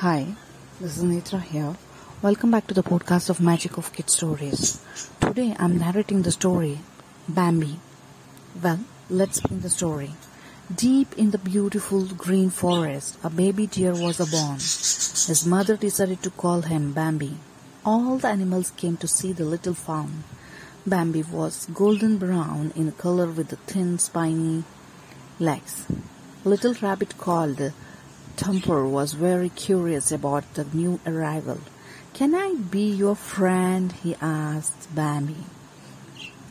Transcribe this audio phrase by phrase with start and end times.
[0.00, 0.28] Hi,
[0.80, 1.76] this is Netra here.
[2.22, 4.80] Welcome back to the podcast of Magic of Kid Stories.
[5.20, 6.78] Today I'm narrating the story
[7.28, 7.78] Bambi.
[8.62, 10.12] Well, let's begin the story.
[10.74, 14.54] Deep in the beautiful green forest, a baby deer was born.
[14.54, 17.36] His mother decided to call him Bambi.
[17.84, 20.24] All the animals came to see the little fawn.
[20.86, 24.64] Bambi was golden brown in color with thin spiny
[25.38, 25.84] legs.
[26.42, 27.60] Little rabbit called
[28.40, 31.58] Thumper was very curious about the new arrival.
[32.14, 33.92] Can I be your friend?
[33.92, 35.44] he asked Bambi,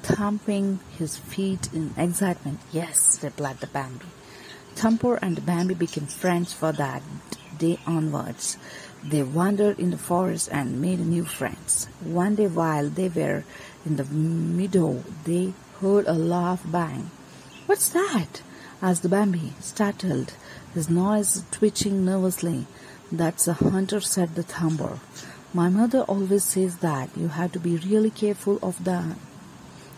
[0.03, 2.59] thumping his feet in excitement.
[2.71, 4.05] Yes, replied the Bambi.
[4.75, 7.01] Thumper and Bambi became friends for that
[7.57, 8.57] day onwards.
[9.03, 11.89] They wandered in the forest and made new friends.
[12.01, 13.45] One day while they were
[13.83, 17.09] in the meadow, they heard a laugh bang.
[17.65, 18.43] What's that?
[18.79, 20.33] asked the Bambi, startled
[20.73, 22.67] his nose twitching nervously.
[23.11, 24.99] That's a hunter, said the thumper.
[25.53, 29.15] My mother always says that you have to be really careful of that.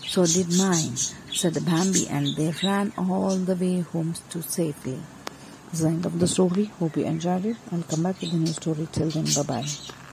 [0.08, 0.96] So did mine,
[1.32, 4.40] said the Bambi, and they ran all the way home to.
[4.40, 6.66] That's the end of the story.
[6.80, 7.58] Hope you enjoyed it.
[7.72, 8.88] I'll come back with a new story.
[8.92, 10.11] Till then, bye bye.